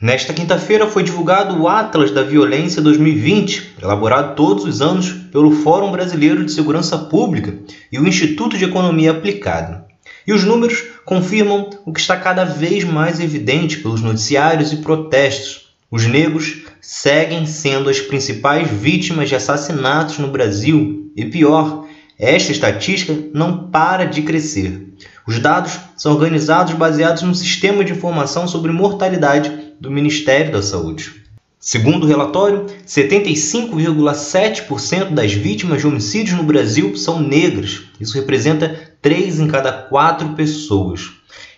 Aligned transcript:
Nesta 0.00 0.32
quinta-feira 0.32 0.86
foi 0.86 1.02
divulgado 1.02 1.60
o 1.60 1.68
Atlas 1.68 2.10
da 2.10 2.22
Violência 2.22 2.80
2020, 2.80 3.74
elaborado 3.82 4.34
todos 4.34 4.64
os 4.64 4.80
anos 4.80 5.12
pelo 5.30 5.50
Fórum 5.50 5.92
Brasileiro 5.92 6.42
de 6.42 6.52
Segurança 6.52 6.96
Pública 6.96 7.58
e 7.92 7.98
o 7.98 8.08
Instituto 8.08 8.56
de 8.56 8.64
Economia 8.64 9.10
Aplicada. 9.10 9.84
E 10.26 10.32
os 10.32 10.42
números 10.42 10.84
confirmam 11.04 11.68
o 11.84 11.92
que 11.92 12.00
está 12.00 12.16
cada 12.16 12.46
vez 12.46 12.82
mais 12.82 13.20
evidente 13.20 13.80
pelos 13.80 14.00
noticiários 14.00 14.72
e 14.72 14.78
protestos. 14.78 15.68
Os 15.90 16.06
negros 16.06 16.62
seguem 16.80 17.44
sendo 17.44 17.90
as 17.90 18.00
principais 18.00 18.70
vítimas 18.70 19.28
de 19.28 19.34
assassinatos 19.34 20.16
no 20.16 20.28
Brasil 20.28 21.12
e 21.14 21.26
pior, 21.26 21.84
esta 22.18 22.52
estatística 22.52 23.14
não 23.34 23.70
para 23.70 24.06
de 24.06 24.22
crescer. 24.22 24.94
Os 25.26 25.38
dados 25.38 25.78
são 25.94 26.12
organizados 26.12 26.72
baseados 26.72 27.22
no 27.22 27.34
sistema 27.34 27.84
de 27.84 27.92
informação 27.92 28.48
sobre 28.48 28.72
mortalidade 28.72 29.59
do 29.80 29.90
Ministério 29.90 30.52
da 30.52 30.62
Saúde. 30.62 31.24
Segundo 31.58 32.04
o 32.04 32.06
relatório, 32.06 32.66
75,7% 32.86 35.10
das 35.10 35.32
vítimas 35.32 35.80
de 35.80 35.86
homicídios 35.86 36.36
no 36.36 36.44
Brasil 36.44 36.94
são 36.96 37.18
negras. 37.20 37.82
Isso 37.98 38.14
representa 38.14 38.92
3 39.00 39.40
em 39.40 39.48
cada 39.48 39.72
4 39.72 40.34
pessoas. 40.34 41.12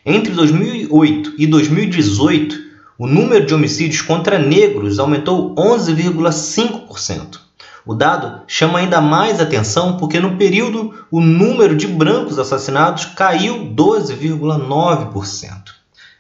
Entre 0.07 0.33
2008 0.33 1.35
e 1.39 1.47
2018, 1.47 2.73
o 2.99 3.07
número 3.07 3.47
de 3.47 3.55
homicídios 3.55 4.03
contra 4.03 4.39
negros 4.39 4.99
aumentou 4.99 5.55
11,5%. 5.55 7.39
O 7.85 7.95
dado 7.95 8.43
chama 8.47 8.79
ainda 8.79 9.01
mais 9.01 9.41
atenção 9.41 9.97
porque 9.97 10.21
no 10.21 10.37
período 10.37 10.95
o 11.11 11.21
número 11.21 11.75
de 11.75 11.89
brancos 11.89 12.39
assassinados 12.39 13.07
caiu 13.07 13.75
12,9%. 13.75 15.62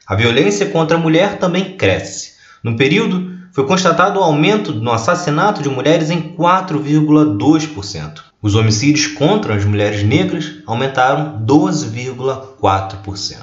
A 0.07 0.17
violência 0.17 0.67
contra 0.67 0.97
a 0.97 1.01
mulher 1.01 1.39
também 1.39 1.77
cresce. 1.77 2.33
No 2.63 2.77
período, 2.77 3.31
foi 3.53 3.67
constatado 3.67 4.19
o 4.19 4.23
aumento 4.23 4.73
no 4.73 4.91
assassinato 4.91 5.63
de 5.63 5.69
mulheres 5.69 6.11
em 6.11 6.35
4,2%. 6.35 8.21
Os 8.43 8.55
homicídios 8.55 9.07
contra 9.07 9.55
as 9.55 9.65
mulheres 9.65 10.03
negras 10.03 10.55
aumentaram 10.67 11.41
12,4%. 11.47 13.37